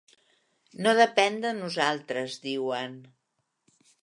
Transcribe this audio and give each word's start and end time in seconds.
No 0.85 0.93
depèn 0.99 1.37
de 1.45 1.53
nosaltres, 1.59 2.39
diuen. 2.49 2.97